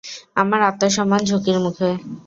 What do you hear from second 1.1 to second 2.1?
ঝুঁকির মুখে।